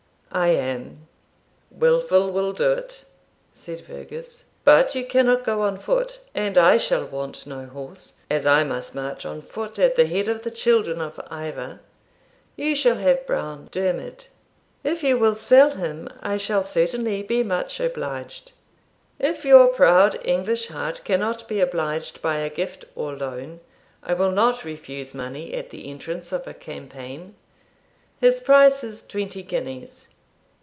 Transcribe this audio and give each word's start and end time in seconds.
'I 0.33 0.47
am.' 0.51 1.07
'Wilful 1.71 2.31
will 2.31 2.53
do't' 2.53 3.03
said 3.53 3.81
Fergus. 3.81 4.45
'But 4.63 4.95
you 4.95 5.05
cannot 5.05 5.43
go 5.43 5.59
on 5.59 5.77
foot, 5.77 6.19
and 6.33 6.57
I 6.57 6.77
shall 6.77 7.05
want 7.05 7.45
no 7.45 7.65
horse, 7.65 8.15
as 8.29 8.45
I 8.45 8.63
must 8.63 8.95
march 8.95 9.25
on 9.25 9.41
foot 9.41 9.77
at 9.77 9.97
the 9.97 10.05
head 10.05 10.29
of 10.29 10.43
the 10.43 10.49
children 10.49 11.01
of 11.01 11.19
Ivor; 11.29 11.81
you 12.55 12.75
shall 12.75 12.95
have 12.95 13.27
brown 13.27 13.67
Dermid.' 13.73 14.27
'If 14.85 15.03
you 15.03 15.17
will 15.17 15.35
sell 15.35 15.71
him, 15.71 16.07
I 16.21 16.37
shall 16.37 16.63
certainly 16.63 17.21
be 17.23 17.43
much 17.43 17.81
obliged.' 17.81 18.53
'If 19.19 19.43
your 19.43 19.67
proud 19.67 20.17
English 20.25 20.67
heart 20.67 21.01
cannot 21.03 21.45
be 21.49 21.59
obliged 21.59 22.21
by 22.21 22.37
a 22.37 22.49
gift 22.49 22.85
or 22.95 23.11
loan, 23.17 23.59
I 24.01 24.13
will 24.13 24.31
not 24.31 24.63
refuse 24.63 25.13
money 25.13 25.53
at 25.53 25.71
the 25.71 25.89
entrance 25.91 26.31
of 26.31 26.47
a 26.47 26.53
campaign: 26.53 27.35
his 28.21 28.39
price 28.39 28.81
is 28.81 29.05
twenty 29.05 29.43
guineas. 29.43 30.07